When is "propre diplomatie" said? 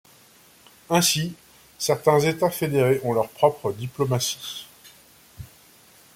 3.29-4.65